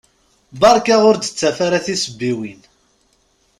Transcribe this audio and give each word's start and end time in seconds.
Berka 0.61 0.95
ur 1.09 1.15
d-ttaf 1.17 1.57
ara 1.65 1.85
tisebbiwin! 1.85 2.59